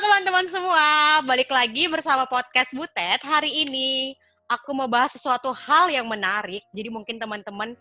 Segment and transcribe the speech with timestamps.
[0.00, 3.20] teman-teman semua, balik lagi bersama podcast Butet.
[3.20, 4.16] Hari ini
[4.48, 6.64] aku mau bahas sesuatu hal yang menarik.
[6.72, 7.76] Jadi mungkin teman-teman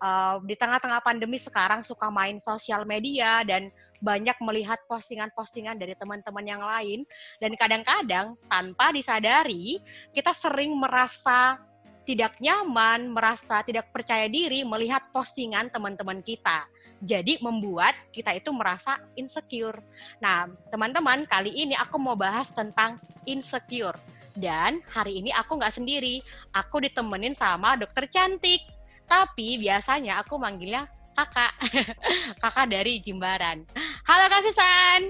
[0.00, 3.68] uh, di tengah-tengah pandemi sekarang suka main sosial media dan
[4.00, 7.04] banyak melihat postingan-postingan dari teman-teman yang lain
[7.36, 9.76] dan kadang-kadang tanpa disadari
[10.16, 11.60] kita sering merasa
[12.08, 16.64] tidak nyaman, merasa tidak percaya diri melihat postingan teman-teman kita.
[16.98, 19.78] Jadi membuat kita itu merasa insecure.
[20.18, 23.94] Nah, teman-teman, kali ini aku mau bahas tentang insecure.
[24.34, 26.22] Dan hari ini aku nggak sendiri,
[26.54, 28.62] aku ditemenin sama dokter cantik.
[29.06, 31.54] Tapi biasanya aku manggilnya kakak,
[32.42, 33.66] kakak dari Jimbaran.
[34.06, 35.00] Halo Kak Susan.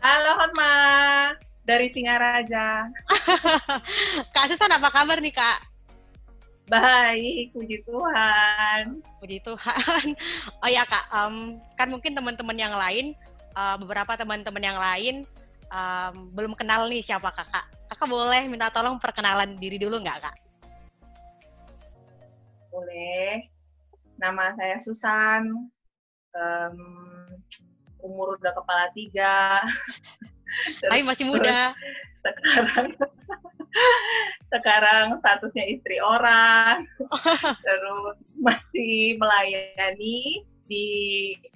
[0.00, 0.72] Halo Hotma,
[1.64, 2.88] dari Singaraja.
[4.34, 5.75] Kak Susan apa kabar nih Kak?
[6.66, 8.98] Baik, puji Tuhan.
[9.22, 10.06] Puji Tuhan.
[10.62, 13.14] Oh ya kak, um, kan mungkin teman-teman yang lain,
[13.54, 15.14] uh, beberapa teman-teman yang lain
[15.70, 17.70] um, belum kenal nih siapa kakak.
[17.86, 20.36] Kakak boleh minta tolong perkenalan diri dulu nggak kak?
[22.74, 23.46] Boleh.
[24.18, 25.70] Nama saya Susan.
[26.34, 26.78] Um,
[28.02, 29.62] umur udah kepala tiga.
[30.82, 31.72] Tapi masih muda.
[32.26, 32.86] Sekarang
[34.54, 36.86] sekarang statusnya istri orang,
[37.66, 40.88] terus masih melayani di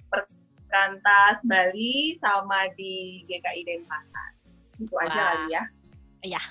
[0.07, 4.31] Perkantas Bali sama di GKI Denpasar.
[4.79, 5.07] Itu Wah.
[5.07, 5.63] aja kali ya.
[6.21, 6.41] Iya.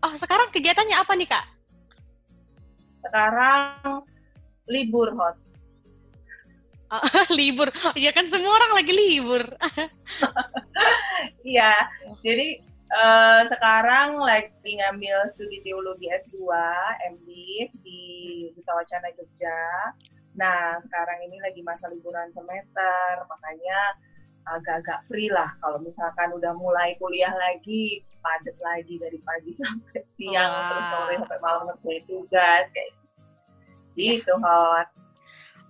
[0.00, 1.44] Oh, sekarang kegiatannya apa nih, Kak?
[3.04, 4.04] Sekarang
[4.64, 5.36] libur, Hot.
[6.90, 7.06] Oh,
[7.38, 7.70] libur.
[7.94, 9.44] Iya kan semua orang lagi libur.
[11.46, 11.86] Iya,
[12.24, 16.42] jadi Uh, sekarang lagi ngambil studi teologi S2
[17.14, 17.28] MD
[17.86, 18.02] di
[18.50, 19.94] Duta Wacana Jogja.
[20.34, 23.94] Nah, sekarang ini lagi masa liburan semester, makanya
[24.42, 25.54] agak-agak free lah.
[25.62, 30.66] Kalau misalkan udah mulai kuliah lagi, padat lagi dari pagi sampai siang, wow.
[30.74, 32.90] terus sore sampai malam ngerjain tugas, kayak
[33.94, 34.42] gitu, ya.
[34.42, 34.88] Hot.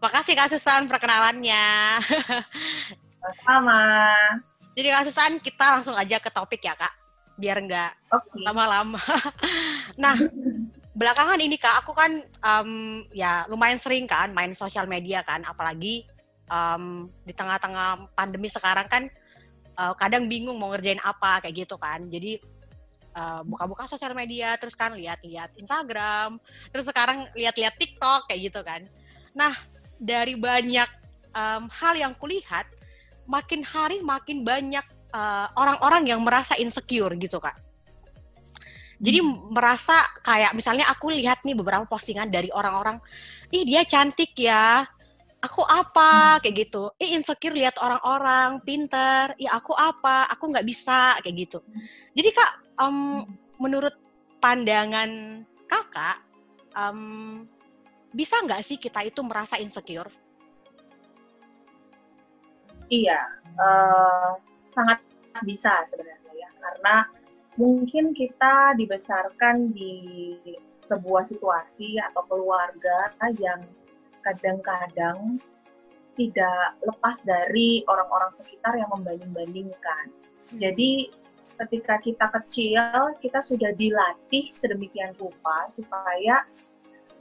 [0.00, 2.00] Makasih Kak Susan perkenalannya.
[3.44, 3.84] Sama.
[4.72, 6.99] Jadi Kak Susan, kita langsung aja ke topik ya Kak
[7.40, 8.44] biar nggak okay.
[8.44, 9.00] lama-lama.
[10.04, 10.12] nah,
[10.92, 16.04] belakangan ini kak, aku kan um, ya lumayan sering kan main sosial media kan, apalagi
[16.52, 19.08] um, di tengah-tengah pandemi sekarang kan
[19.80, 22.04] uh, kadang bingung mau ngerjain apa kayak gitu kan.
[22.12, 22.36] Jadi
[23.16, 26.36] uh, buka-buka sosial media, terus kan lihat-lihat Instagram,
[26.68, 28.84] terus sekarang lihat-lihat TikTok kayak gitu kan.
[29.32, 29.56] Nah,
[29.96, 30.90] dari banyak
[31.32, 32.68] um, hal yang kulihat,
[33.30, 34.82] makin hari makin banyak
[35.56, 37.58] orang-orang uh, yang merasa insecure gitu kak.
[39.00, 39.56] Jadi hmm.
[39.56, 43.00] merasa kayak misalnya aku lihat nih beberapa postingan dari orang-orang,
[43.48, 44.84] ih dia cantik ya,
[45.40, 46.40] aku apa hmm.
[46.44, 46.92] kayak gitu.
[47.00, 51.58] Ih insecure lihat orang-orang pinter, ya aku apa, aku nggak bisa kayak gitu.
[52.12, 53.24] Jadi kak, um,
[53.56, 53.96] menurut
[54.38, 56.20] pandangan kakak,
[56.76, 57.48] um,
[58.12, 60.12] bisa nggak sih kita itu merasa insecure?
[62.90, 63.22] Iya,
[63.54, 64.34] uh,
[64.74, 64.98] sangat
[65.46, 66.96] bisa sebenarnya ya karena
[67.58, 70.36] mungkin kita dibesarkan di
[70.90, 73.62] sebuah situasi atau keluarga yang
[74.26, 75.38] kadang-kadang
[76.18, 80.04] tidak lepas dari orang-orang sekitar yang membanding-bandingkan.
[80.10, 80.58] Hmm.
[80.58, 81.08] Jadi
[81.64, 86.44] ketika kita kecil, kita sudah dilatih sedemikian rupa supaya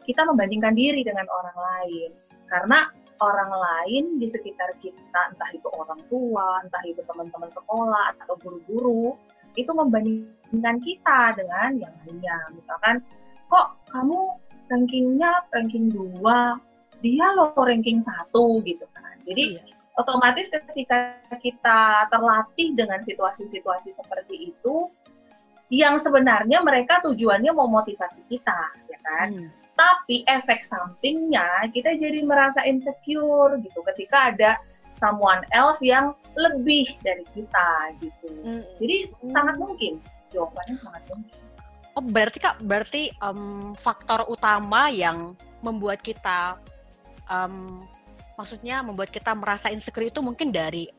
[0.03, 2.11] kita membandingkan diri dengan orang lain.
[2.49, 8.35] Karena orang lain di sekitar kita, entah itu orang tua, entah itu teman-teman sekolah atau
[8.39, 9.15] guru-guru,
[9.59, 12.39] itu membandingkan kita dengan yang lainnya.
[12.55, 13.03] Misalkan,
[13.51, 14.39] kok kamu
[14.71, 18.31] rankingnya ranking 2, dia loh ranking 1
[18.63, 19.15] gitu kan.
[19.27, 19.63] Jadi iya.
[19.99, 24.87] otomatis ketika kita terlatih dengan situasi-situasi seperti itu,
[25.69, 28.59] yang sebenarnya mereka tujuannya mau motivasi kita,
[28.89, 29.29] ya kan?
[29.35, 34.51] Hmm tapi efek sampingnya kita jadi merasa insecure gitu ketika ada
[34.99, 38.27] someone else yang lebih dari kita gitu.
[38.43, 38.63] Mm.
[38.75, 39.31] Jadi mm.
[39.31, 40.03] sangat mungkin
[40.35, 41.39] jawabannya sangat mungkin.
[41.95, 46.59] Oh berarti kak berarti um, faktor utama yang membuat kita
[47.31, 47.79] um,
[48.35, 50.91] maksudnya membuat kita merasa insecure itu mungkin dari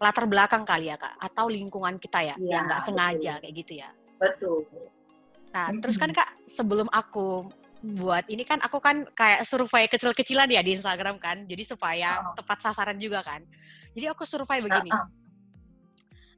[0.00, 3.82] latar belakang kali ya kak atau lingkungan kita ya, ya yang nggak sengaja kayak gitu
[3.82, 3.90] ya.
[4.16, 4.64] Betul.
[5.50, 7.50] Nah, terus kan Kak, sebelum aku
[7.80, 12.36] buat ini kan aku kan kayak survei kecil-kecilan ya di Instagram kan, jadi supaya oh.
[12.36, 13.40] tepat sasaran juga kan.
[13.96, 14.92] Jadi aku survei begini.
[14.92, 15.08] Uh -uh.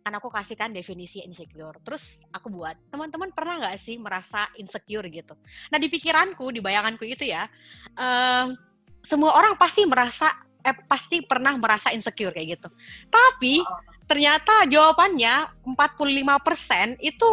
[0.03, 1.79] Kan aku kasihkan definisi insecure.
[1.83, 5.35] Terus aku buat, teman-teman pernah nggak sih merasa insecure gitu?
[5.71, 7.47] Nah di pikiranku, di bayanganku itu ya,
[7.99, 8.47] uh,
[9.03, 10.31] semua orang pasti merasa,
[10.63, 12.69] eh pasti pernah merasa insecure kayak gitu.
[13.11, 13.63] Tapi
[14.07, 17.31] ternyata jawabannya 45% itu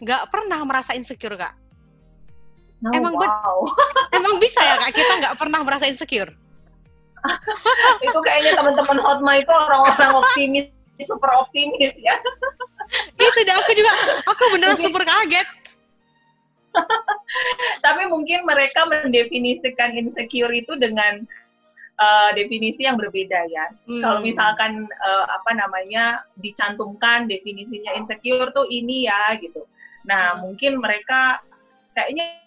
[0.00, 1.59] nggak pernah merasa insecure, Kak.
[2.80, 3.68] Oh, emang wow.
[4.16, 4.96] emang bisa ya, Kak?
[4.96, 6.32] Kita nggak pernah merasa insecure?
[8.06, 10.66] itu kayaknya teman-teman Hotma itu orang-orang optimis,
[11.04, 12.16] super optimis ya.
[13.20, 13.92] itu deh, aku juga,
[14.24, 15.48] aku beneran super kaget.
[17.84, 21.20] Tapi mungkin mereka mendefinisikan insecure itu dengan
[22.00, 23.68] uh, definisi yang berbeda ya.
[23.84, 24.00] Hmm.
[24.00, 29.68] Kalau misalkan uh, apa namanya dicantumkan definisinya insecure tuh ini ya gitu.
[30.08, 30.48] Nah, hmm.
[30.48, 31.44] mungkin mereka
[31.92, 32.39] kayaknya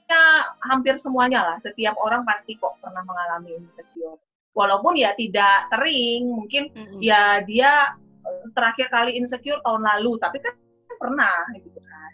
[0.64, 4.20] hampir semuanya lah, setiap orang pasti kok pernah mengalami insecure.
[4.54, 7.02] Walaupun ya tidak sering, mungkin hmm.
[7.02, 10.54] ya dia eh, terakhir kali insecure tahun lalu, tapi kan
[11.02, 12.14] pernah gitu kan.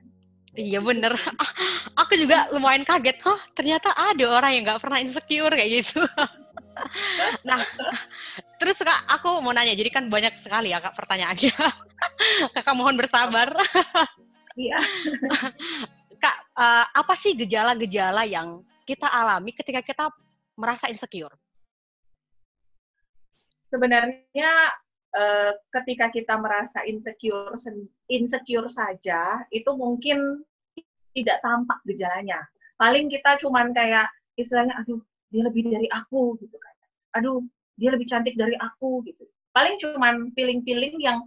[0.55, 1.13] Iya bener.
[2.01, 3.21] Aku juga lumayan kaget.
[3.27, 6.01] Oh ternyata ada orang yang nggak pernah insecure kayak gitu.
[7.47, 7.59] nah,
[8.55, 9.75] terus kak, aku mau nanya.
[9.75, 11.51] Jadi kan banyak sekali ya kak pertanyaannya.
[12.55, 13.51] Kakak mohon bersabar.
[14.55, 14.79] Iya.
[16.19, 20.05] Kak, uh, apa sih gejala-gejala yang kita alami ketika kita
[20.59, 21.33] merasa insecure?
[23.71, 24.51] Sebenarnya
[25.15, 27.55] uh, ketika kita merasa insecure
[28.09, 30.43] insecure saja itu mungkin
[31.15, 32.43] tidak tampak gejalanya.
[32.75, 36.75] Paling kita cuman kayak istilahnya aduh dia lebih dari aku gitu kan.
[37.21, 37.41] Aduh,
[37.77, 39.25] dia lebih cantik dari aku gitu.
[39.53, 41.25] Paling cuman feeling-feeling yang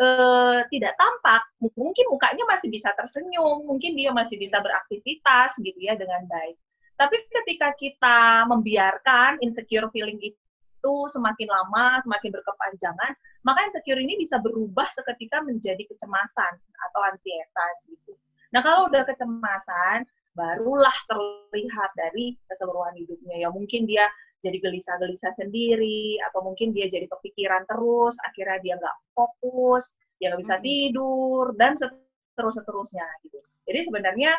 [0.00, 1.44] uh, tidak tampak.
[1.60, 6.56] Mungkin mukanya masih bisa tersenyum, mungkin dia masih bisa beraktivitas gitu ya dengan baik.
[6.96, 13.12] Tapi ketika kita membiarkan insecure feeling itu semakin lama, semakin berkepanjangan,
[13.44, 16.52] maka insecure ini bisa berubah seketika menjadi kecemasan
[16.90, 18.12] atau ansietas gitu.
[18.52, 20.04] Nah, kalau udah kecemasan,
[20.34, 23.46] barulah terlihat dari keseluruhan hidupnya.
[23.46, 24.08] Ya mungkin dia
[24.40, 30.42] jadi gelisah-gelisah sendiri, atau mungkin dia jadi kepikiran terus, akhirnya dia nggak fokus, dia nggak
[30.42, 30.64] bisa hmm.
[30.64, 33.38] tidur, dan seterus-seterusnya gitu.
[33.68, 34.32] Jadi sebenarnya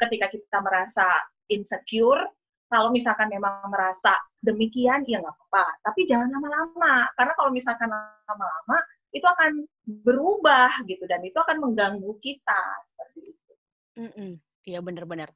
[0.00, 1.06] ketika kita merasa
[1.52, 2.24] insecure,
[2.72, 5.66] kalau misalkan memang merasa demikian, ya nggak apa-apa.
[5.84, 8.78] Tapi jangan lama-lama, karena kalau misalkan lama-lama,
[9.12, 13.52] itu akan berubah gitu, dan itu akan mengganggu kita seperti itu.
[14.00, 14.32] Mm -mm.
[14.62, 15.28] Iya bener-bener.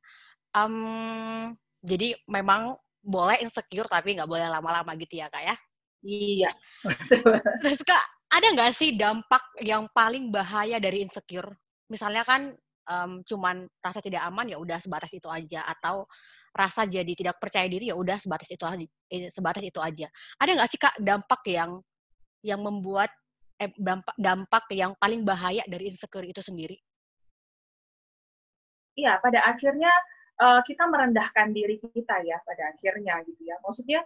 [0.56, 1.52] Um,
[1.84, 5.56] jadi memang boleh insecure tapi nggak boleh lama-lama gitu ya kak ya?
[6.02, 6.50] Iya.
[7.62, 8.04] Terus kak,
[8.34, 11.54] ada nggak sih dampak yang paling bahaya dari insecure?
[11.86, 12.50] Misalnya kan
[12.90, 16.06] um, cuman rasa tidak aman ya udah sebatas itu aja atau
[16.56, 20.08] rasa jadi tidak percaya diri ya udah sebatas itu aja eh, sebatas itu aja
[20.40, 21.84] ada nggak sih kak dampak yang
[22.40, 23.12] yang membuat
[23.60, 26.80] eh, dampak dampak yang paling bahaya dari insecure itu sendiri
[28.96, 29.92] iya pada akhirnya
[30.40, 33.56] uh, kita merendahkan diri kita ya pada akhirnya gitu ya.
[33.64, 34.00] Maksudnya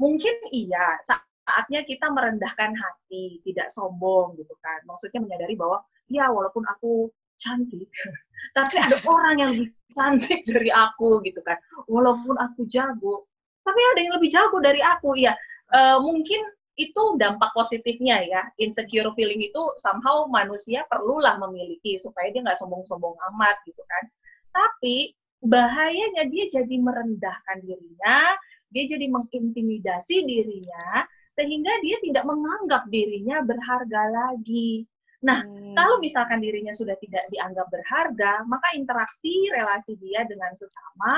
[0.00, 4.82] mungkin iya saatnya kita merendahkan hati, tidak sombong gitu kan.
[4.86, 7.88] Maksudnya menyadari bahwa ya walaupun aku cantik,
[8.56, 11.56] tapi ada orang yang lebih cantik dari aku gitu kan.
[11.90, 13.26] Walaupun aku jago,
[13.66, 15.34] tapi ada yang lebih jago dari aku ya.
[15.70, 16.42] Uh, mungkin
[16.74, 18.42] itu dampak positifnya ya.
[18.56, 24.04] Insecure feeling itu somehow manusia perlulah memiliki supaya dia nggak sombong-sombong amat gitu kan.
[24.50, 28.36] Tapi bahayanya dia jadi merendahkan dirinya,
[28.70, 31.04] dia jadi mengintimidasi dirinya,
[31.34, 34.84] sehingga dia tidak menganggap dirinya berharga lagi.
[35.20, 35.76] Nah, hmm.
[35.76, 41.16] kalau misalkan dirinya sudah tidak dianggap berharga, maka interaksi relasi dia dengan sesama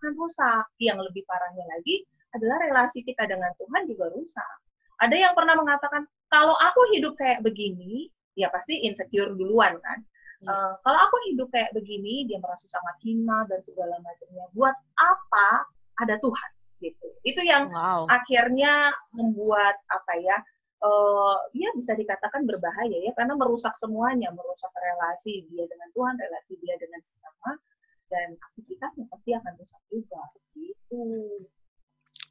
[0.00, 0.64] akan rusak.
[0.80, 2.04] Yang lebih parahnya lagi
[2.36, 4.56] adalah relasi kita dengan Tuhan juga rusak.
[5.00, 10.04] Ada yang pernah mengatakan, kalau aku hidup kayak begini, ya pasti insecure duluan kan.
[10.40, 14.48] Uh, kalau aku hidup kayak begini, dia merasa sangat hina dan segala macamnya.
[14.56, 15.68] Buat apa
[16.00, 16.50] ada Tuhan?
[16.80, 17.06] Gitu.
[17.28, 18.08] Itu yang wow.
[18.08, 20.40] akhirnya membuat apa ya?
[20.80, 26.56] Uh, ya bisa dikatakan berbahaya ya karena merusak semuanya, merusak relasi dia dengan Tuhan, relasi
[26.56, 27.60] dia dengan sesama
[28.08, 30.22] dan aktivitasnya pasti akan rusak juga.
[30.56, 31.04] Gitu.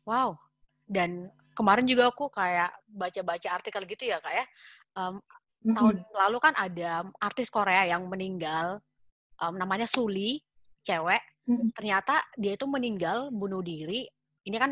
[0.10, 0.42] Wow.
[0.89, 4.46] Dan kemarin juga aku kayak baca-baca artikel gitu ya kak ya.
[4.98, 5.22] Um,
[5.66, 8.80] hmm Tahun lalu kan ada artis Korea yang meninggal,
[9.44, 10.39] um, namanya Suli,
[10.84, 11.22] cewek.
[11.48, 14.08] hmm Ternyata dia itu meninggal bunuh diri.
[14.48, 14.72] Ini kan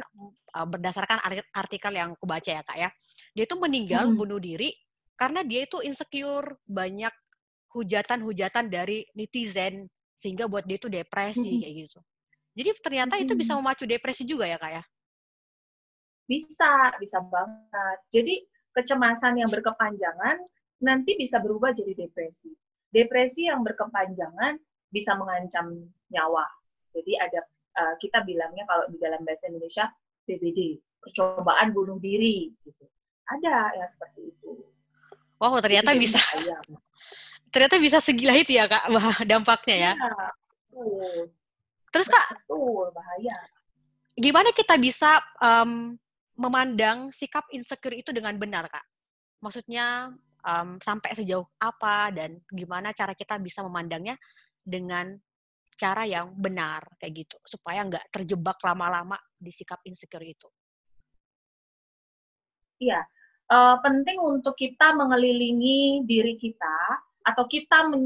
[0.56, 1.20] uh, berdasarkan
[1.54, 2.90] artikel yang aku baca ya kak ya.
[3.36, 4.72] Dia itu meninggal hmm bunuh diri
[5.18, 7.12] karena dia itu insecure, banyak
[7.74, 12.00] hujatan-hujatan dari netizen sehingga buat dia itu depresi hmm kayak gitu.
[12.58, 14.84] Jadi ternyata hmm itu bisa memacu depresi juga ya kak ya?
[16.28, 17.98] Bisa, bisa banget.
[18.12, 18.36] Jadi
[18.76, 20.38] kecemasan yang berkepanjangan
[20.82, 22.54] nanti bisa berubah jadi depresi.
[22.94, 24.58] Depresi yang berkepanjangan
[24.90, 26.46] bisa mengancam nyawa.
[26.96, 27.40] Jadi ada
[27.78, 29.86] uh, kita bilangnya kalau di dalam bahasa Indonesia
[30.26, 32.86] PBD, percobaan bunuh diri gitu.
[33.28, 34.50] Ada yang seperti itu.
[35.38, 36.22] Wow, ternyata Jadi, bisa.
[37.54, 38.92] Ternyata bisa segila itu ya kak
[39.24, 39.92] dampaknya ya.
[39.96, 40.28] ya
[41.96, 43.38] Terus kak, betul bahaya.
[44.18, 45.96] Gimana kita bisa um,
[46.36, 48.84] memandang sikap insecure itu dengan benar kak?
[49.40, 50.12] Maksudnya
[50.46, 54.18] um, sampai sejauh apa dan gimana cara kita bisa memandangnya
[54.62, 55.16] dengan
[55.78, 60.50] cara yang benar kayak gitu supaya nggak terjebak lama-lama di sikap insecure itu.
[62.78, 63.02] Iya,
[63.50, 66.78] uh, penting untuk kita mengelilingi diri kita
[67.26, 68.06] atau kita men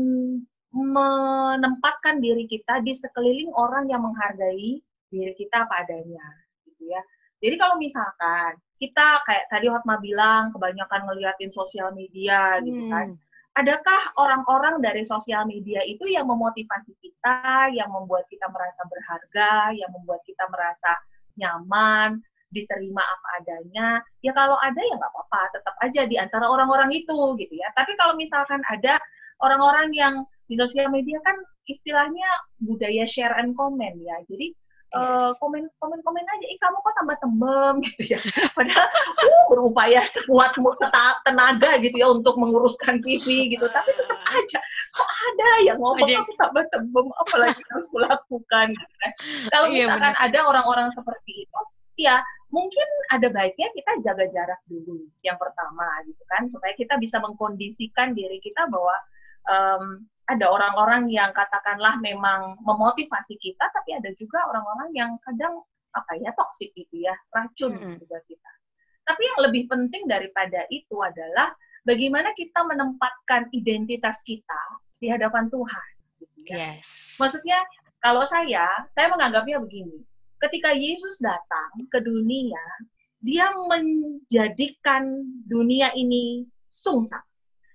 [0.72, 4.80] menempatkan diri kita di sekeliling orang yang menghargai
[5.12, 6.24] diri kita apa adanya,
[6.64, 7.04] gitu ya.
[7.44, 13.30] Jadi kalau misalkan kita kayak tadi Hotma bilang kebanyakan ngeliatin sosial media gitu kan, hmm
[13.60, 19.92] adakah orang-orang dari sosial media itu yang memotivasi kita, yang membuat kita merasa berharga, yang
[19.92, 20.92] membuat kita merasa
[21.36, 24.00] nyaman, diterima apa adanya?
[24.24, 27.68] Ya kalau ada ya nggak apa-apa, tetap aja di antara orang-orang itu gitu ya.
[27.76, 29.00] Tapi kalau misalkan ada
[29.44, 31.36] orang-orang yang di sosial media kan
[31.68, 32.28] istilahnya
[32.64, 34.16] budaya share and comment ya.
[34.28, 34.56] Jadi
[34.96, 38.20] uh, komen komen komen aja, ih kamu kok tambah tembem gitu ya.
[38.56, 40.56] Padahal uh, berupaya sekuat
[41.24, 44.60] tenaga gitu ya untuk menguruskan TV gitu, tapi tetap aja
[44.92, 48.68] kok ada yang ngomong aku tambah tembem, apalagi harus kulakukan.
[48.76, 49.12] Gitu kan.
[49.52, 51.60] Kalau iya, misalkan ada orang-orang seperti itu,
[52.00, 52.20] ya
[52.52, 55.08] mungkin ada baiknya kita jaga jarak dulu.
[55.24, 58.96] Yang pertama gitu kan, supaya kita bisa mengkondisikan diri kita bahwa
[59.50, 65.60] um, ada orang-orang yang katakanlah memang memotivasi kita, tapi ada juga orang-orang yang kadang
[65.92, 67.96] apa ya toksik gitu ya, racun mm -hmm.
[68.00, 68.52] juga kita.
[69.04, 71.52] Tapi yang lebih penting daripada itu adalah
[71.84, 74.62] bagaimana kita menempatkan identitas kita
[75.02, 75.88] di hadapan Tuhan.
[76.22, 76.78] Gitu ya.
[76.78, 77.18] Yes.
[77.18, 77.60] Maksudnya
[78.00, 78.66] kalau saya,
[78.98, 80.02] saya menganggapnya begini.
[80.42, 82.62] Ketika Yesus datang ke dunia,
[83.22, 87.22] dia menjadikan dunia ini sungsang.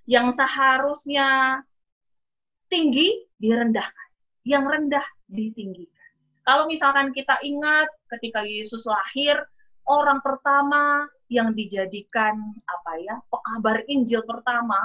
[0.07, 1.61] Yang seharusnya
[2.71, 4.09] tinggi direndahkan,
[4.47, 6.11] yang rendah ditinggikan.
[6.47, 9.43] Kalau misalkan kita ingat ketika Yesus lahir,
[9.87, 14.79] orang pertama yang dijadikan apa ya, pekabar Injil pertama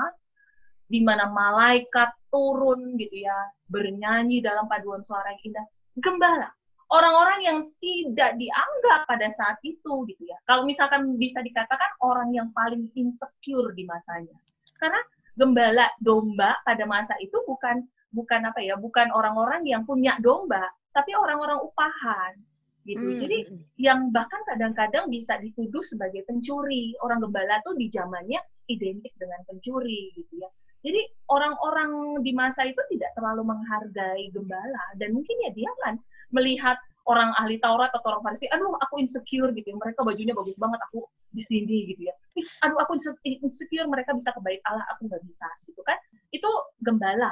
[0.89, 3.37] di mana malaikat turun gitu ya,
[3.69, 5.65] bernyanyi dalam paduan suara yang indah,
[6.01, 6.49] gembala.
[6.91, 10.35] Orang-orang yang tidak dianggap pada saat itu gitu ya.
[10.43, 14.35] Kalau misalkan bisa dikatakan orang yang paling insecure di masanya.
[14.81, 14.97] Karena
[15.37, 21.15] gembala domba pada masa itu bukan bukan apa ya, bukan orang-orang yang punya domba, tapi
[21.15, 22.35] orang-orang upahan
[22.83, 23.05] gitu.
[23.13, 23.19] Hmm.
[23.21, 23.63] Jadi hmm, hmm.
[23.77, 26.97] yang bahkan kadang-kadang bisa dituduh sebagai pencuri.
[27.05, 30.49] Orang gembala tuh di zamannya identik dengan pencuri gitu ya.
[30.81, 30.97] Jadi
[31.29, 36.01] orang-orang di masa itu tidak terlalu menghargai gembala dan mungkin ya dia kan
[36.33, 36.73] melihat
[37.05, 39.77] orang ahli Taurat atau orang Farisi, aduh aku insecure gitu, ya.
[39.77, 42.15] mereka bajunya bagus banget, aku di sini gitu ya.
[42.37, 42.95] Ih, aduh aku
[43.27, 45.99] insecure, mereka bisa kebaik Allah, aku nggak bisa gitu kan.
[46.31, 46.47] Itu
[46.79, 47.31] gembala.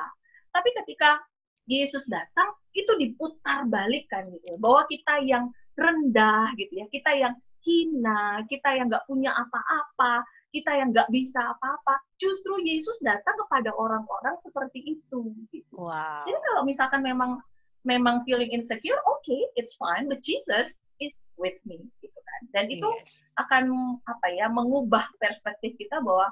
[0.51, 1.23] Tapi ketika
[1.69, 7.33] Yesus datang, itu diputar balikan gitu ya, bahwa kita yang rendah gitu ya, kita yang
[7.63, 13.69] hina, kita yang nggak punya apa-apa, kita yang nggak bisa apa-apa, justru Yesus datang kepada
[13.77, 15.31] orang-orang seperti itu.
[15.53, 15.75] Gitu.
[15.77, 16.25] Wow.
[16.25, 17.39] Jadi kalau misalkan memang
[17.87, 22.41] memang feeling insecure, oke, okay, it's fine, but Jesus is with me, gitu kan.
[22.55, 23.23] Dan itu yes.
[23.39, 26.31] akan apa ya mengubah perspektif kita bahwa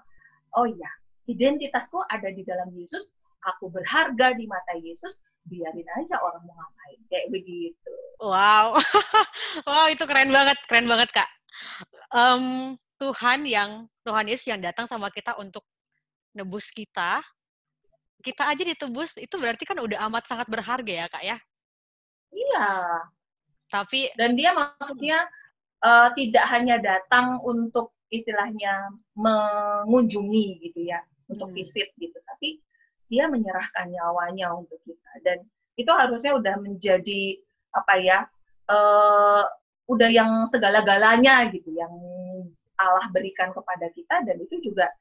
[0.55, 0.91] oh ya
[1.27, 3.11] identitasku ada di dalam Yesus,
[3.43, 7.91] aku berharga di mata Yesus, biarin aja orang mau ngapain, kayak begitu.
[8.23, 8.79] Wow,
[9.67, 11.29] wow itu keren banget, keren banget kak.
[12.11, 15.65] Um, Tuhan yang Tuhan Yesus yang datang sama kita untuk
[16.33, 17.21] nebus kita
[18.21, 21.37] kita aja ditebus itu berarti kan udah amat sangat berharga ya kak ya
[22.33, 22.69] iya
[23.67, 25.27] tapi dan dia maksudnya
[25.83, 28.87] uh, tidak hanya datang untuk istilahnya
[29.19, 31.57] mengunjungi gitu ya untuk hmm.
[31.59, 32.63] visit gitu tapi
[33.11, 35.43] dia menyerahkan nyawanya untuk kita dan
[35.75, 37.39] itu harusnya udah menjadi
[37.75, 38.19] apa ya
[38.71, 39.43] uh,
[39.87, 41.91] udah yang segala-galanya gitu yang
[42.77, 44.91] Allah berikan kepada kita dan itu juga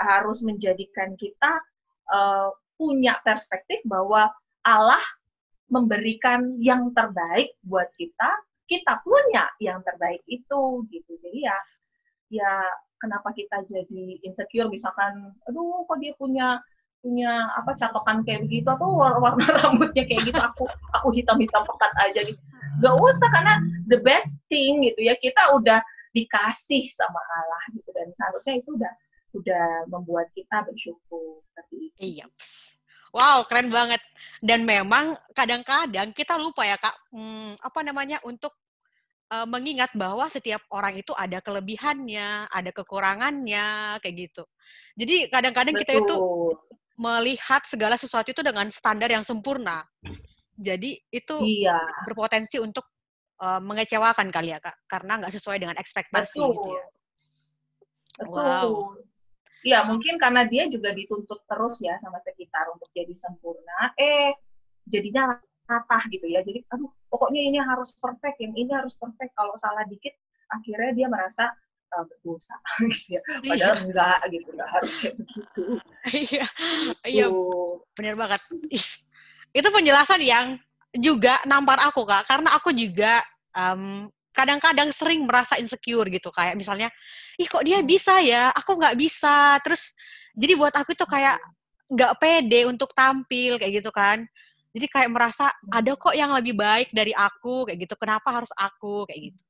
[0.00, 1.60] harus menjadikan kita
[2.08, 2.48] uh,
[2.80, 4.32] punya perspektif bahwa
[4.64, 5.00] Allah
[5.70, 8.30] memberikan yang terbaik buat kita,
[8.66, 11.12] kita punya yang terbaik itu gitu.
[11.22, 11.56] Jadi ya
[12.30, 12.52] ya
[13.02, 16.62] kenapa kita jadi insecure misalkan aduh kok dia punya
[17.00, 22.20] punya apa catokan kayak begitu atau warna rambutnya kayak gitu aku aku hitam-hitam pekat aja
[22.28, 22.40] gitu.
[22.84, 23.54] Gak usah karena
[23.88, 25.80] the best thing gitu ya kita udah
[26.12, 28.92] dikasih sama Allah gitu dan seharusnya itu udah
[29.30, 31.96] udah membuat kita bersyukur seperti itu.
[32.02, 32.26] Iya.
[33.10, 33.98] Wow, keren banget.
[34.38, 38.54] Dan memang kadang-kadang kita lupa ya kak, hmm, apa namanya untuk
[39.34, 44.42] uh, mengingat bahwa setiap orang itu ada kelebihannya, ada kekurangannya, kayak gitu.
[44.94, 46.16] Jadi kadang-kadang kita itu
[47.00, 49.82] melihat segala sesuatu itu dengan standar yang sempurna.
[50.60, 51.80] Jadi itu iya.
[52.04, 52.84] berpotensi untuk
[53.40, 56.54] uh, mengecewakan kali ya kak, karena nggak sesuai dengan ekspektasi Betul.
[56.54, 56.84] gitu ya.
[58.20, 58.44] Betul.
[58.44, 59.09] Wow.
[59.60, 63.92] Iya mungkin karena dia juga dituntut terus ya sama sekitar untuk jadi sempurna.
[64.00, 64.32] Eh
[64.88, 65.36] jadinya
[65.68, 66.40] patah gitu ya.
[66.40, 69.36] Jadi aduh pokoknya ini harus perfect, yang ini harus perfect.
[69.36, 70.16] Kalau salah dikit
[70.50, 71.52] akhirnya dia merasa
[71.94, 72.56] uh, berdosa
[72.92, 73.22] gitu ya.
[73.22, 73.84] Padahal iya.
[73.84, 75.64] enggak gitu, enggak harus kayak begitu.
[76.30, 76.46] iya.
[77.04, 77.26] Iya.
[77.94, 78.40] Benar banget.
[79.50, 80.46] Itu penjelasan yang
[80.94, 83.22] juga nampar aku Kak, karena aku juga
[83.54, 86.88] um, kadang-kadang sering merasa insecure gitu kayak misalnya
[87.34, 87.88] ih kok dia hmm.
[87.88, 88.54] bisa ya?
[88.54, 89.58] Aku nggak bisa.
[89.62, 89.94] Terus
[90.34, 91.38] jadi buat aku itu kayak
[91.90, 94.22] nggak pede untuk tampil kayak gitu kan.
[94.70, 97.66] Jadi kayak merasa ada kok yang lebih baik dari aku?
[97.66, 99.02] Kayak gitu kenapa harus aku?
[99.10, 99.42] Kayak gitu.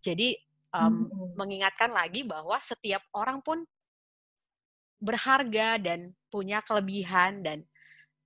[0.00, 0.28] Jadi
[0.72, 3.64] um, mengingatkan lagi bahwa setiap orang pun
[4.96, 7.68] berharga dan punya kelebihan dan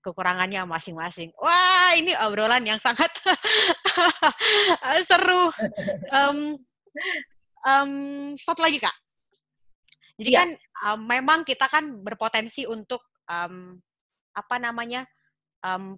[0.01, 1.29] kekurangannya masing-masing.
[1.37, 3.13] Wah, ini obrolan yang sangat
[5.09, 5.51] seru.
[6.11, 6.39] Um,
[7.65, 7.93] um,
[8.37, 8.97] satu lagi kak.
[10.21, 10.39] Jadi ya.
[10.45, 10.49] kan
[10.93, 13.81] um, memang kita kan berpotensi untuk um,
[14.37, 15.09] apa namanya
[15.65, 15.97] um,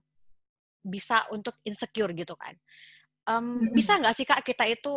[0.82, 2.54] bisa untuk insecure gitu kan.
[3.26, 4.94] Um, bisa nggak sih kak kita itu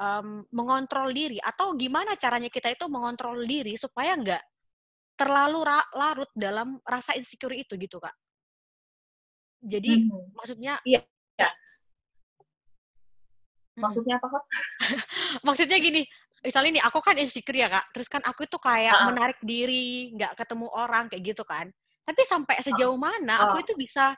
[0.00, 4.42] um, mengontrol diri atau gimana caranya kita itu mengontrol diri supaya nggak
[5.16, 5.64] terlalu
[5.96, 8.16] larut dalam rasa insecure itu gitu kak?
[9.62, 10.34] Jadi hmm.
[10.34, 11.04] maksudnya iya.
[13.72, 13.88] Ya.
[13.88, 14.44] Maksudnya apa kak?
[15.46, 16.04] maksudnya gini,
[16.44, 19.06] misalnya nih aku kan insecure ya kak, terus kan aku itu kayak uh.
[19.08, 21.72] menarik diri, nggak ketemu orang kayak gitu kan.
[22.02, 23.42] Tapi sampai sejauh mana uh.
[23.48, 24.12] aku itu bisa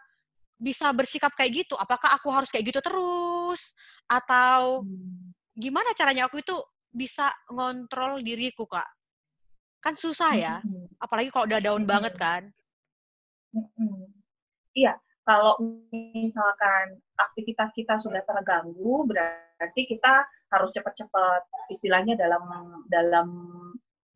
[0.58, 1.74] bisa bersikap kayak gitu?
[1.78, 3.74] Apakah aku harus kayak gitu terus?
[4.10, 5.34] Atau hmm.
[5.54, 6.54] gimana caranya aku itu
[6.94, 8.86] bisa ngontrol diriku, Kak?
[9.82, 10.96] Kan susah ya, hmm.
[11.02, 11.90] apalagi kalau udah daun hmm.
[11.90, 12.42] banget kan.
[13.54, 14.10] Hmm.
[14.74, 15.56] Iya, kalau
[15.90, 21.72] misalkan aktivitas kita sudah terganggu, berarti kita harus cepat-cepat.
[21.72, 22.44] Istilahnya dalam
[22.92, 23.28] dalam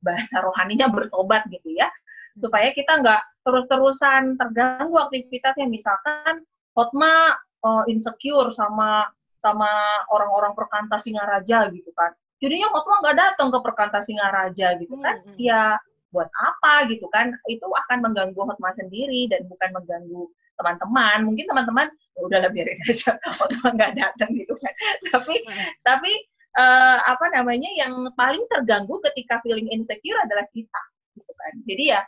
[0.04, 1.88] bahasa rohaninya bertobat gitu ya.
[2.36, 5.64] Supaya kita nggak terus-terusan terganggu aktivitasnya.
[5.64, 6.44] Misalkan
[6.76, 9.08] Hotma uh, insecure sama
[9.40, 9.70] sama
[10.12, 12.12] orang-orang perkantas Singaraja gitu kan.
[12.38, 15.24] Jadinya Hotma nggak datang ke perkantas Singaraja gitu kan.
[15.24, 15.40] Hmm, hmm.
[15.40, 15.80] ya
[16.12, 17.32] buat apa gitu kan.
[17.48, 22.80] Itu akan mengganggu Hotma sendiri dan bukan mengganggu teman-teman mungkin teman-teman ya udah lebih biarin
[22.90, 24.74] aja Hotma nggak datang gitu kan
[25.14, 25.68] tapi hmm.
[25.86, 26.12] tapi
[26.58, 30.82] uh, apa namanya yang paling terganggu ketika feeling insecure adalah kita
[31.14, 32.00] gitu kan jadi ya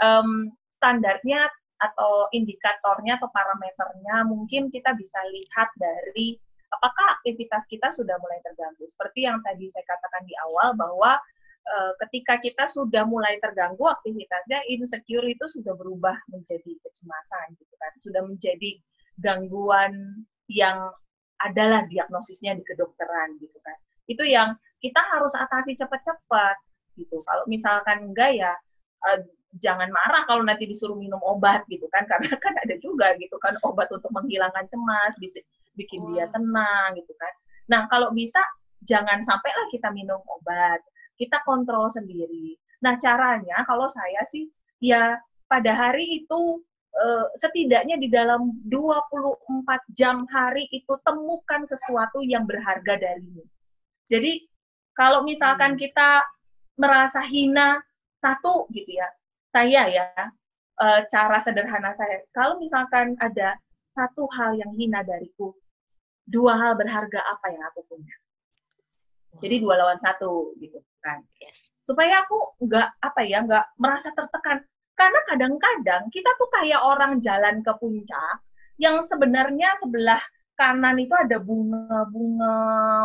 [0.00, 1.46] um, standarnya
[1.78, 6.34] atau indikatornya atau parameternya mungkin kita bisa lihat dari
[6.74, 8.84] apakah aktivitas kita sudah mulai terganggu.
[8.84, 11.16] Seperti yang tadi saya katakan di awal bahwa
[11.64, 17.92] e, ketika kita sudah mulai terganggu aktivitasnya, insecure itu sudah berubah menjadi kecemasan gitu kan.
[18.02, 18.78] Sudah menjadi
[19.18, 20.92] gangguan yang
[21.38, 23.76] adalah diagnosisnya di kedokteran gitu kan.
[24.10, 26.56] Itu yang kita harus atasi cepat-cepat
[26.98, 27.22] gitu.
[27.22, 28.52] Kalau misalkan enggak ya
[29.06, 33.40] e, jangan marah kalau nanti disuruh minum obat gitu kan karena kan ada juga gitu
[33.40, 35.40] kan obat untuk menghilangkan cemas bisa
[35.80, 37.32] bikin dia tenang gitu kan
[37.68, 38.40] nah kalau bisa
[38.84, 40.84] jangan sampailah kita minum obat
[41.18, 42.54] kita kontrol sendiri.
[42.80, 44.46] Nah caranya kalau saya sih
[44.78, 45.18] ya
[45.50, 46.62] pada hari itu
[46.94, 53.42] eh, setidaknya di dalam 24 jam hari itu temukan sesuatu yang berharga darimu.
[54.06, 54.46] Jadi
[54.94, 55.80] kalau misalkan hmm.
[55.82, 56.22] kita
[56.78, 57.82] merasa hina
[58.22, 59.06] satu gitu ya
[59.54, 60.06] saya ya
[60.78, 63.58] uh, cara sederhana saya kalau misalkan ada
[63.94, 65.54] satu hal yang hina dariku
[66.26, 68.14] dua hal berharga apa yang aku punya?
[69.38, 71.70] Jadi dua lawan satu gitu kan yes.
[71.82, 74.62] supaya aku nggak apa ya nggak merasa tertekan
[74.98, 78.42] karena kadang-kadang kita tuh kayak orang jalan ke puncak
[78.82, 80.22] yang sebenarnya sebelah
[80.58, 82.56] kanan itu ada bunga-bunga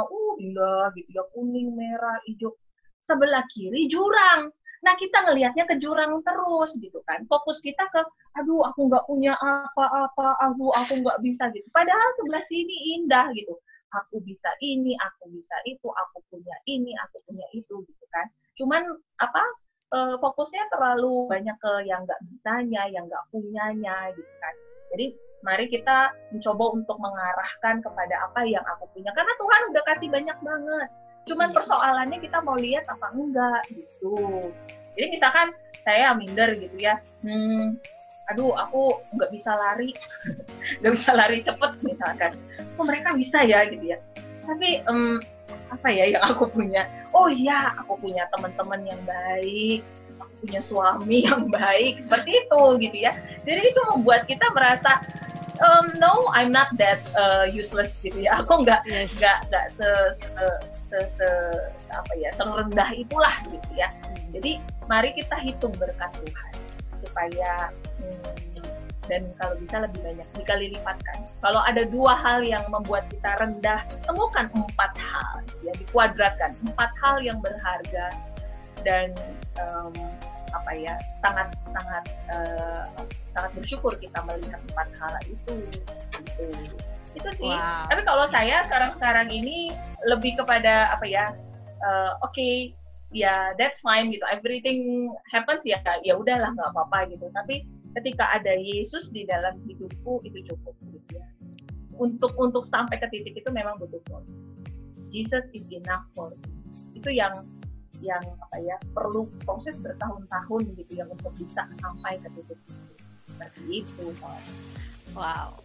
[0.10, 2.58] uh indah gitu ya kuning merah hijau
[3.06, 4.50] sebelah kiri jurang
[4.84, 7.24] Nah kita ngelihatnya ke jurang terus gitu kan.
[7.32, 8.04] Fokus kita ke,
[8.36, 11.66] aduh aku nggak punya apa-apa, aku aku nggak bisa gitu.
[11.72, 13.56] Padahal sebelah sini indah gitu.
[13.94, 18.26] Aku bisa ini, aku bisa itu, aku punya ini, aku punya itu gitu kan.
[18.58, 18.82] Cuman
[19.22, 19.44] apa
[19.94, 24.54] e, fokusnya terlalu banyak ke yang nggak bisanya, yang nggak punyanya gitu kan.
[24.94, 25.14] Jadi
[25.46, 29.14] mari kita mencoba untuk mengarahkan kepada apa yang aku punya.
[29.14, 30.90] Karena Tuhan udah kasih banyak banget
[31.24, 31.50] Cuman.
[31.50, 31.56] Iya.
[31.56, 34.16] persoalannya kita mau lihat apa enggak gitu.
[34.94, 35.48] Jadi misalkan
[35.84, 37.76] saya minder gitu ya, hmm,
[38.32, 39.92] aduh aku nggak bisa lari,
[40.80, 42.32] nggak bisa lari cepet misalkan.
[42.80, 44.00] Oh mereka bisa ya gitu ya.
[44.44, 45.20] Tapi um,
[45.74, 46.86] apa ya yang aku punya
[47.18, 49.82] oh iya aku punya teman-teman yang baik
[50.22, 53.12] aku punya suami yang baik seperti itu gitu ya
[53.44, 55.02] jadi itu membuat kita merasa
[55.62, 59.50] um, no I'm not that uh, useless gitu ya aku nggak nggak yes.
[59.50, 59.88] nggak se,
[60.22, 60.46] se,
[60.90, 61.30] se, se
[61.94, 64.30] apa ya serendah itulah gitu ya hmm.
[64.38, 64.52] jadi
[64.86, 66.53] mari kita hitung berkat Tuhan
[67.14, 67.70] supaya
[68.02, 68.34] hmm,
[69.06, 71.28] dan kalau bisa lebih banyak dikali lipatkan.
[71.44, 77.20] Kalau ada dua hal yang membuat kita rendah, temukan empat hal ya dikuadratkan empat hal
[77.20, 78.10] yang berharga
[78.88, 79.12] dan
[79.60, 79.94] um,
[80.54, 82.86] apa ya sangat sangat uh,
[83.36, 85.54] sangat bersyukur kita melihat empat hal itu
[86.18, 86.46] itu
[87.14, 87.52] itu sih.
[87.52, 87.86] Wow.
[87.92, 89.70] Tapi kalau saya sekarang sekarang ini
[90.08, 91.36] lebih kepada apa ya
[91.84, 92.72] uh, oke okay,
[93.14, 98.54] ya that's fine gitu everything happens ya ya udahlah nggak apa-apa gitu tapi ketika ada
[98.58, 101.26] Yesus di dalam hidupku itu cukup gitu ya.
[101.94, 104.38] Untuk untuk sampai ke titik itu memang butuh proses.
[105.14, 106.50] Jesus is enough for me.
[106.98, 107.46] Itu yang
[108.02, 112.94] yang apa ya perlu proses bertahun-tahun gitu ya untuk bisa sampai ke titik itu.
[113.30, 114.06] Seperti itu.
[115.14, 115.62] Wow.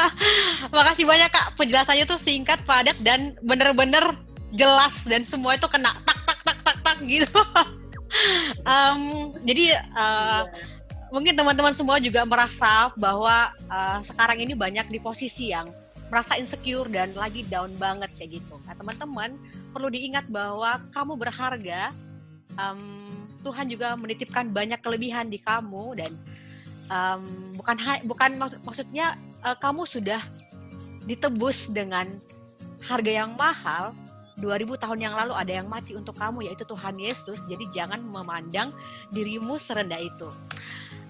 [0.74, 1.60] Makasih banyak Kak.
[1.60, 4.16] Penjelasannya tuh singkat, padat dan bener-bener
[4.56, 6.19] jelas dan semua itu kena tak
[7.18, 7.40] gitu.
[8.66, 10.44] um, jadi uh,
[11.10, 15.66] mungkin teman-teman semua juga merasa bahwa uh, sekarang ini banyak di posisi yang
[16.10, 18.58] merasa insecure dan lagi down banget kayak gitu.
[18.66, 19.38] Nah teman-teman
[19.70, 21.94] perlu diingat bahwa kamu berharga.
[22.58, 23.06] Um,
[23.40, 26.12] Tuhan juga menitipkan banyak kelebihan di kamu dan
[26.92, 27.22] um,
[27.56, 30.20] bukan bukan mak maksudnya uh, kamu sudah
[31.08, 32.10] ditebus dengan
[32.84, 33.96] harga yang mahal
[34.40, 37.38] 2000 tahun yang lalu ada yang mati untuk kamu yaitu Tuhan Yesus.
[37.46, 38.72] Jadi jangan memandang
[39.12, 40.32] dirimu serendah itu.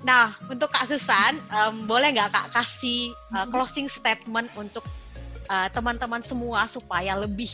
[0.02, 4.82] Nah, untuk Kak Susan, um, boleh nggak Kak kasih uh, closing statement untuk
[5.46, 7.52] uh, teman-teman uh, semua supaya lebih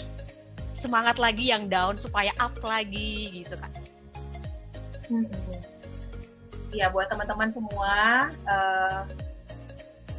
[0.79, 3.73] semangat lagi yang down, supaya up lagi gitu Kak?
[5.11, 5.27] Hmm.
[6.71, 7.95] Ya, buat teman-teman semua,
[8.47, 9.01] uh,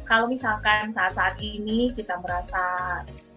[0.08, 2.60] kalau misalkan saat-saat ini kita merasa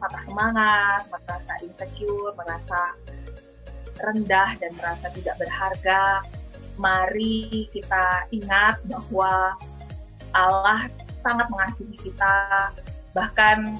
[0.02, 2.98] patah semangat, merasa insecure, merasa
[4.02, 6.26] rendah dan merasa tidak berharga,
[6.82, 9.54] mari kita ingat bahwa
[10.34, 10.90] Allah
[11.22, 12.74] sangat mengasihi kita,
[13.14, 13.78] bahkan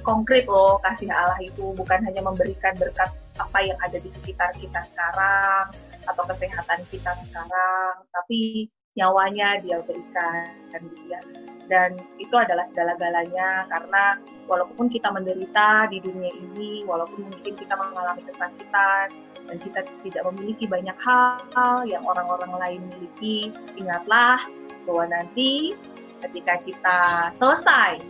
[0.00, 4.80] konkret loh kasih Allah itu bukan hanya memberikan berkat apa yang ada di sekitar kita
[4.88, 5.68] sekarang
[6.08, 11.20] atau kesehatan kita sekarang, tapi nyawanya dia berikan gitu ya.
[11.64, 18.20] Dan itu adalah segala-galanya karena walaupun kita menderita di dunia ini, walaupun mungkin kita mengalami
[18.28, 19.08] kesakitan,
[19.44, 24.40] dan kita tidak memiliki banyak hal yang orang-orang lain miliki, ingatlah
[24.88, 25.76] bahwa nanti
[26.24, 26.98] ketika kita
[27.36, 28.00] selesai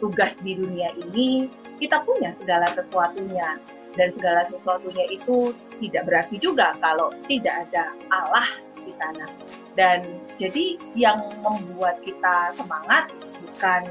[0.00, 3.60] tugas di dunia ini, kita punya segala sesuatunya.
[3.90, 5.50] Dan segala sesuatunya itu
[5.82, 8.46] tidak berarti juga kalau tidak ada Allah
[8.84, 9.26] di sana.
[9.76, 10.02] Dan
[10.36, 13.82] jadi yang membuat kita semangat bukan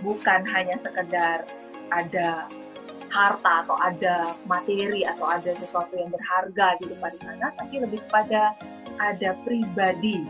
[0.00, 1.44] bukan hanya sekedar
[1.92, 2.48] ada
[3.10, 8.54] harta atau ada materi atau ada sesuatu yang berharga di depan sana, tapi lebih kepada
[9.02, 10.22] ada pribadi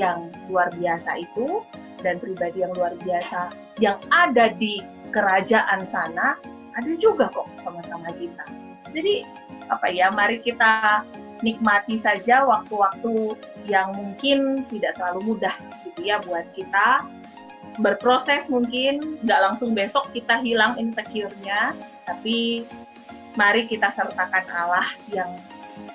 [0.00, 1.60] yang luar biasa itu
[2.00, 4.80] dan pribadi yang luar biasa yang ada di
[5.12, 6.36] kerajaan sana
[6.76, 8.44] ada juga kok sama-sama kita.
[8.92, 9.24] Jadi
[9.72, 11.04] apa ya, mari kita
[11.44, 13.36] nikmati saja waktu-waktu
[13.68, 17.04] yang mungkin tidak selalu mudah gitu ya buat kita
[17.76, 21.76] berproses mungkin nggak langsung besok kita hilang insecure-nya
[22.08, 22.64] tapi
[23.36, 25.28] mari kita sertakan Allah yang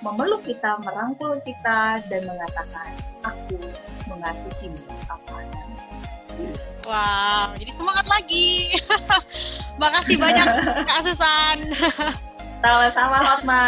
[0.05, 2.89] memeluk kita, merangkul kita, dan mengatakan,
[3.25, 3.57] aku
[4.05, 5.41] mengasihimu apa
[6.89, 8.73] Wow, jadi semangat lagi.
[9.81, 10.47] Makasih banyak
[10.89, 11.57] Kak Susan.
[12.65, 13.65] Sama-sama Hotma.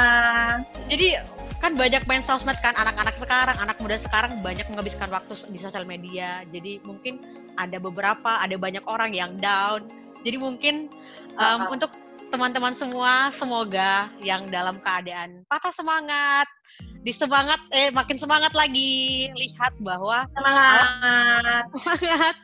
[0.90, 1.22] Jadi
[1.64, 5.88] kan banyak main sosmed kan anak-anak sekarang, anak muda sekarang banyak menghabiskan waktu di sosial
[5.88, 6.44] media.
[6.52, 7.24] Jadi mungkin
[7.56, 9.88] ada beberapa, ada banyak orang yang down.
[10.28, 10.92] Jadi mungkin
[11.40, 11.72] um, uh -huh.
[11.72, 11.96] untuk
[12.28, 16.50] teman-teman semua semoga yang dalam keadaan patah semangat
[17.06, 22.36] disemangat eh makin semangat lagi lihat bahwa semangat semangat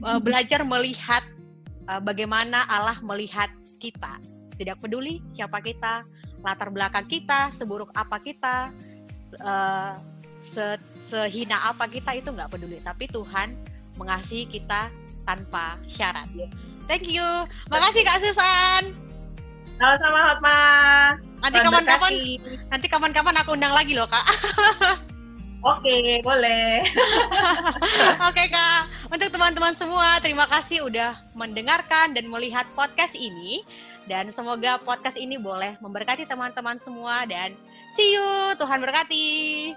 [0.00, 1.20] uh, belajar melihat
[1.84, 4.16] uh, bagaimana Allah melihat kita
[4.56, 6.00] tidak peduli siapa kita
[6.40, 8.72] latar belakang kita seburuk apa kita
[9.44, 9.94] uh,
[10.40, 13.52] se sehina apa kita itu nggak peduli tapi Tuhan
[14.00, 14.88] mengasihi kita
[15.28, 16.26] tanpa syarat.
[16.88, 17.24] Thank you.
[17.68, 18.82] Makasih Kak Susan.
[19.80, 20.60] Sama-sama Hotma.
[21.40, 22.12] Nanti kapan-kapan
[22.68, 24.26] nanti kapan-kapan aku undang lagi loh, Kak.
[25.60, 26.80] Oke, boleh.
[28.28, 28.80] Oke, Kak.
[29.12, 33.60] untuk teman-teman semua, terima kasih udah mendengarkan dan melihat podcast ini.
[34.10, 37.22] Dan semoga podcast ini boleh memberkati teman-teman semua.
[37.30, 37.54] Dan
[37.94, 39.70] see you, Tuhan berkati.